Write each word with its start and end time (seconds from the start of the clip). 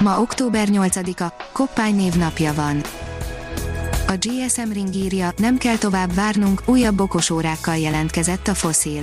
Ma 0.00 0.20
október 0.20 0.68
8-a, 0.70 1.32
Koppány 1.52 1.94
névnapja 1.94 2.54
van. 2.54 2.80
A 4.06 4.12
GSM 4.18 4.72
Ring 4.72 4.94
írja, 4.94 5.32
nem 5.36 5.58
kell 5.58 5.76
tovább 5.76 6.14
várnunk, 6.14 6.62
újabb 6.66 7.00
okosórákkal 7.00 7.76
jelentkezett 7.76 8.48
a 8.48 8.54
foszil. 8.54 9.02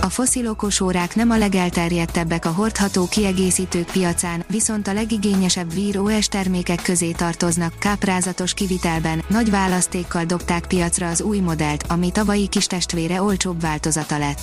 A 0.00 0.08
foszil 0.08 0.48
okosórák 0.48 1.14
nem 1.14 1.30
a 1.30 1.38
legelterjedtebbek 1.38 2.44
a 2.44 2.50
hordható 2.50 3.06
kiegészítők 3.06 3.90
piacán, 3.90 4.44
viszont 4.48 4.88
a 4.88 4.92
legigényesebb 4.92 5.72
Wear 5.76 5.96
OS 5.96 6.28
termékek 6.28 6.82
közé 6.82 7.10
tartoznak, 7.10 7.78
káprázatos 7.78 8.54
kivitelben, 8.54 9.24
nagy 9.28 9.50
választékkal 9.50 10.24
dobták 10.24 10.66
piacra 10.66 11.08
az 11.08 11.22
új 11.22 11.38
modellt, 11.38 11.84
ami 11.88 12.10
tavalyi 12.10 12.48
kis 12.48 12.66
testvére 12.66 13.22
olcsóbb 13.22 13.60
változata 13.60 14.18
lett. 14.18 14.40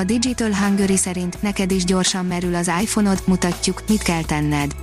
A 0.00 0.04
Digital 0.04 0.54
Hungary 0.54 0.96
szerint 0.96 1.42
neked 1.42 1.70
is 1.70 1.84
gyorsan 1.84 2.26
merül 2.26 2.54
az 2.54 2.70
iPhone-od, 2.80 3.22
mutatjuk, 3.26 3.82
mit 3.88 4.02
kell 4.02 4.22
tenned. 4.24 4.74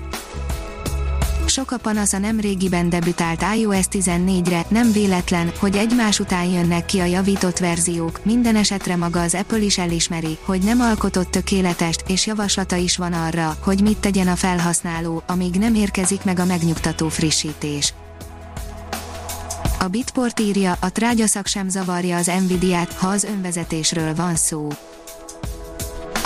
Sok 1.46 1.72
a 1.72 1.78
panasz 1.78 2.14
a 2.14 2.18
nemrégiben 2.18 2.90
debütált 2.90 3.44
iOS 3.56 3.86
14-re, 3.92 4.66
nem 4.68 4.92
véletlen, 4.92 5.52
hogy 5.60 5.76
egymás 5.76 6.20
után 6.20 6.46
jönnek 6.46 6.86
ki 6.86 7.00
a 7.00 7.06
javított 7.06 7.58
verziók, 7.58 8.26
minden 8.26 8.56
esetre 8.56 8.96
maga 8.96 9.22
az 9.22 9.34
Apple 9.34 9.58
is 9.58 9.78
elismeri, 9.78 10.38
hogy 10.46 10.62
nem 10.62 10.82
alkotott 10.82 11.32
tökéletest, 11.32 12.04
és 12.08 12.26
javaslata 12.26 12.76
is 12.76 12.98
van 12.98 13.14
arra, 13.14 13.58
hogy 13.60 13.82
mit 13.82 13.98
tegyen 13.98 14.28
a 14.28 14.36
felhasználó, 14.36 15.24
amíg 15.28 15.56
nem 15.56 15.76
érkezik 15.76 16.24
meg 16.24 16.40
a 16.40 16.46
megnyugtató 16.46 17.10
frissítés. 17.10 17.94
A 19.80 19.88
Bitport 19.88 20.40
írja, 20.40 20.78
a 20.80 20.92
trágyaszak 20.92 21.48
sem 21.48 21.70
zavarja 21.70 22.18
az 22.18 22.32
Nvidia-t, 22.46 22.94
ha 22.94 23.08
az 23.08 23.24
önvezetésről 23.24 24.16
van 24.16 24.36
szó 24.36 24.70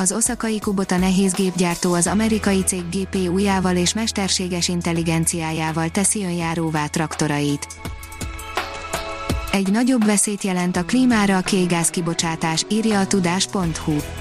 az 0.02 0.12
Oszakai 0.12 0.60
Kubota 0.60 0.98
nehézgépgyártó 0.98 1.94
az 1.94 2.08
amerikai 2.08 2.64
cég 2.64 2.84
GPU-jával 2.92 3.76
és 3.76 3.94
mesterséges 3.94 4.68
intelligenciájával 4.68 5.90
teszi 5.90 6.24
önjáróvá 6.24 6.88
traktorait. 6.88 7.68
Egy 9.52 9.72
nagyobb 9.72 10.06
veszélyt 10.06 10.44
jelent 10.44 10.78
a 10.78 10.86
klímára 10.86 11.38
a 11.38 11.42
kégáz 11.42 11.90
kibocsátás, 11.90 12.66
írja 12.70 13.00
a 13.00 13.08
tudás.hu. 13.08 14.21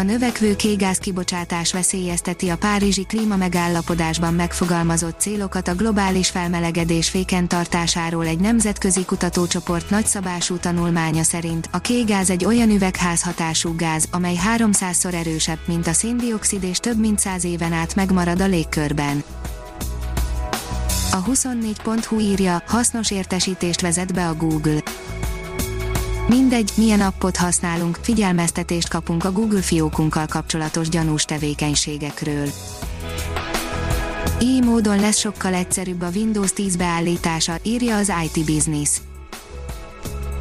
A 0.00 0.02
növekvő 0.02 0.56
kégáz 0.56 0.98
kibocsátás 0.98 1.72
veszélyezteti 1.72 2.48
a 2.48 2.56
Párizsi 2.56 3.04
klímamegállapodásban 3.04 4.34
megfogalmazott 4.34 5.20
célokat 5.20 5.68
a 5.68 5.74
globális 5.74 6.30
felmelegedés 6.30 7.08
féken 7.08 7.48
tartásáról 7.48 8.26
egy 8.26 8.38
nemzetközi 8.38 9.04
kutatócsoport 9.04 9.90
nagyszabású 9.90 10.56
tanulmánya 10.56 11.22
szerint 11.22 11.68
a 11.72 11.78
kégáz 11.78 12.30
egy 12.30 12.44
olyan 12.44 12.70
üvegházhatású 12.70 13.74
gáz, 13.76 14.08
amely 14.10 14.36
300-szor 14.56 15.14
erősebb, 15.14 15.58
mint 15.66 15.86
a 15.86 15.92
széndiokszid 15.92 16.62
és 16.62 16.78
több 16.78 16.98
mint 16.98 17.18
100 17.18 17.44
éven 17.44 17.72
át 17.72 17.94
megmarad 17.94 18.40
a 18.40 18.46
légkörben. 18.46 19.24
A 21.12 21.24
24.hu 21.24 22.18
írja, 22.20 22.62
hasznos 22.66 23.10
értesítést 23.10 23.80
vezet 23.80 24.14
be 24.14 24.28
a 24.28 24.34
Google 24.34 24.82
Mindegy, 26.30 26.70
milyen 26.74 27.00
appot 27.00 27.36
használunk, 27.36 27.98
figyelmeztetést 28.02 28.88
kapunk 28.88 29.24
a 29.24 29.32
Google 29.32 29.60
fiókunkkal 29.60 30.26
kapcsolatos 30.26 30.88
gyanús 30.88 31.24
tevékenységekről. 31.24 32.48
Így 34.40 34.64
módon 34.64 35.00
lesz 35.00 35.18
sokkal 35.18 35.54
egyszerűbb 35.54 36.00
a 36.00 36.10
Windows 36.14 36.52
10 36.52 36.76
beállítása, 36.76 37.58
írja 37.62 37.96
az 37.96 38.12
IT 38.24 38.44
Business. 38.44 38.90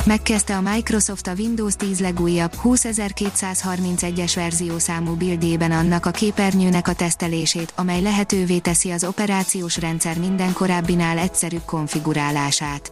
Megkezdte 0.06 0.56
a 0.56 0.62
Microsoft 0.62 1.28
a 1.28 1.34
Windows 1.38 1.76
10 1.76 2.00
legújabb 2.00 2.54
20231-es 2.64 4.32
verziószámú 4.36 5.16
buildjében 5.16 5.72
annak 5.72 6.06
a 6.06 6.12
képernyőnek 6.12 6.88
a 6.88 6.94
tesztelését, 6.94 7.74
amely 7.76 8.02
lehetővé 8.02 8.58
teszi 8.58 8.92
az 8.92 9.04
operációs 9.04 9.78
rendszer 9.78 10.18
minden 10.20 10.54
korábbinál 10.54 11.18
egyszerűbb 11.18 11.66
konfigurálását. 11.66 12.92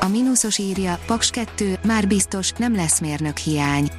A 0.00 0.08
mínuszos 0.08 0.58
írja, 0.58 0.98
Paks 1.06 1.30
2, 1.30 1.78
már 1.86 2.06
biztos, 2.06 2.52
nem 2.52 2.74
lesz 2.74 3.00
mérnök 3.00 3.36
hiány. 3.36 3.90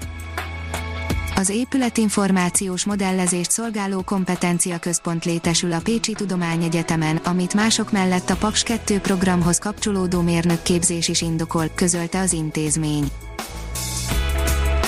Az 1.36 1.50
épületinformációs 1.50 2.86
modellezést 2.86 3.52
szolgáló 3.52 4.02
kompetencia 4.02 4.78
központ 4.78 5.26
létesül 5.26 5.74
a 5.74 5.80
Pécsi 5.80 6.14
Tudományegyetemen, 6.14 7.16
amit 7.16 7.54
mások 7.54 7.92
mellett 7.92 8.30
a 8.30 8.36
Paks 8.36 8.64
2 8.64 9.00
programhoz 9.00 9.58
kapcsolódó 9.58 10.22
mérnökképzés 10.22 11.08
is 11.08 11.22
indokol, 11.22 11.66
közölte 11.76 12.20
az 12.20 12.34
intézmény. 12.34 13.12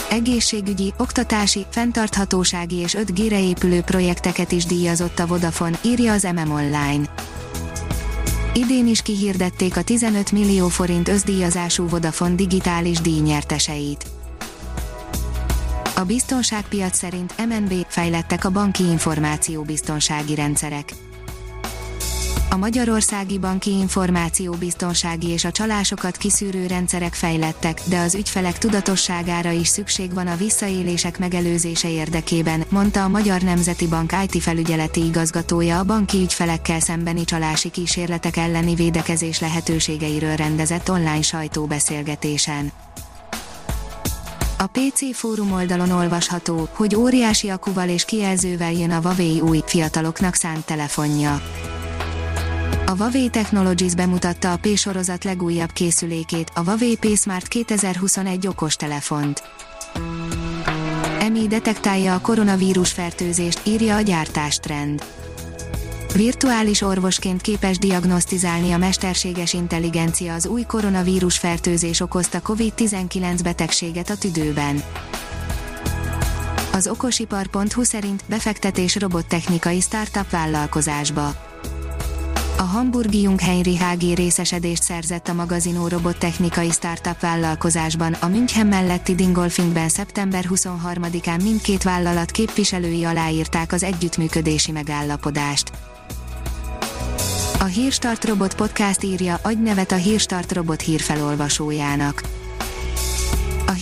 Egészségügyi, 0.10 0.94
oktatási, 0.98 1.66
fenntarthatósági 1.70 2.76
és 2.76 2.96
5G-re 3.00 3.40
épülő 3.40 3.82
projekteket 3.82 4.52
is 4.52 4.66
díjazott 4.66 5.20
a 5.20 5.28
Vodafone, 5.28 5.80
írja 5.86 6.14
az 6.14 6.24
MM 6.24 6.52
Online. 6.52 7.04
Idén 8.56 8.88
is 8.88 9.02
kihirdették 9.02 9.78
a 9.78 9.84
15 9.84 10.32
millió 10.32 10.68
forint 10.68 11.08
összdíjazású 11.08 11.88
Vodafone 11.88 12.36
digitális 12.36 13.00
díjnyerteseit. 13.02 14.06
A 15.96 16.04
biztonságpiac 16.04 16.98
szerint 16.98 17.34
MNB 17.48 17.74
fejlettek 17.88 18.46
a 18.46 18.50
banki 18.50 18.84
információbiztonsági 18.84 20.36
rendszerek. 20.36 20.94
A 22.54 22.58
magyarországi 22.58 23.38
banki 23.38 23.70
információbiztonsági 23.70 25.28
és 25.28 25.46
a 25.46 25.52
csalásokat 25.52 26.18
kiszűrő 26.18 26.68
rendszerek 26.68 27.14
fejlettek, 27.14 27.82
de 27.86 28.00
az 28.00 28.16
ügyfelek 28.16 28.58
tudatosságára 28.58 29.52
is 29.52 29.68
szükség 29.68 30.14
van 30.14 30.28
a 30.28 30.36
visszaélések 30.36 31.20
megelőzése 31.20 31.90
érdekében, 31.90 32.64
mondta 32.70 33.04
a 33.04 33.08
Magyar 33.08 33.42
Nemzeti 33.42 33.88
Bank 33.88 34.14
IT 34.24 34.42
felügyeleti 34.42 35.06
igazgatója 35.06 35.80
a 35.80 35.84
banki 35.84 36.18
ügyfelekkel 36.18 36.80
szembeni 36.80 37.24
csalási 37.24 37.70
kísérletek 37.70 38.38
elleni 38.38 38.76
védekezés 38.76 39.40
lehetőségeiről 39.40 40.36
rendezett 40.36 40.90
online 40.90 41.22
sajtóbeszélgetésen. 41.22 42.72
A 44.58 44.68
PC 44.68 45.16
fórum 45.16 45.52
oldalon 45.52 45.92
olvasható, 45.92 46.70
hogy 46.74 46.96
óriási 46.96 47.50
akuval 47.50 47.90
és 47.90 48.06
kijelzővel 48.06 48.72
jön 48.72 48.92
a 48.92 49.02
Huawei 49.02 49.40
új, 49.40 49.62
fiataloknak 49.66 50.34
szánt 50.34 50.66
telefonja. 50.66 51.42
A 52.94 52.96
Huawei 52.96 53.30
Technologies 53.30 53.96
bemutatta 53.96 54.52
a 54.52 54.58
P-sorozat 54.58 55.24
legújabb 55.24 55.72
készülékét, 55.72 56.52
a 56.54 56.60
Huawei 56.60 56.98
P 56.98 57.18
Smart 57.18 57.48
2021 57.48 58.48
okostelefont. 58.48 59.44
EMI 61.20 61.48
detektálja 61.48 62.14
a 62.14 62.20
koronavírus 62.20 62.92
fertőzést, 62.92 63.62
írja 63.64 63.96
a 63.96 64.02
gyártástrend. 64.02 65.06
Virtuális 66.16 66.82
orvosként 66.82 67.42
képes 67.42 67.78
diagnosztizálni 67.78 68.72
a 68.72 68.78
mesterséges 68.78 69.54
intelligencia 69.54 70.34
az 70.34 70.46
új 70.46 70.62
koronavírus 70.62 71.38
fertőzés 71.38 72.00
okozta 72.00 72.42
COVID-19 72.42 73.40
betegséget 73.44 74.10
a 74.10 74.18
tüdőben. 74.18 74.84
Az 76.74 76.88
okosipar.hu 76.88 77.84
szerint 77.84 78.24
befektetés 78.26 78.96
robottechnikai 78.96 79.80
startup 79.80 80.30
vállalkozásba 80.30 81.52
a 82.64 82.66
hamburgi 82.66 83.22
Jungheinrich 83.22 83.92
AG 83.92 84.16
részesedést 84.16 84.84
szerzett 84.84 85.28
a 85.28 85.34
magazinó 85.34 85.88
robottechnikai 85.88 86.70
startup 86.70 87.20
vállalkozásban. 87.20 88.14
A 88.14 88.28
München 88.28 88.68
melletti 88.68 89.16
Dingolfingben 89.16 89.90
szeptember 89.90 90.46
23-án 90.50 91.44
mindkét 91.44 91.84
vállalat 91.84 92.32
képviselői 92.32 93.04
aláírták 93.04 93.72
az 93.72 93.84
együttműködési 93.84 94.72
megállapodást. 94.72 95.72
A 97.60 97.64
Hírstart 97.64 98.26
Robot 98.26 98.56
Podcast 98.56 99.04
írja, 99.04 99.40
adj 99.42 99.62
nevet 99.62 99.92
a 99.92 99.96
Hírstart 99.96 100.52
Robot 100.52 100.82
hírfelolvasójának 100.82 102.22